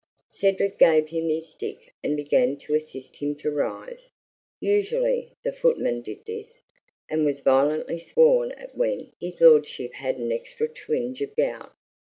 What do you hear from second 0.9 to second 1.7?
him his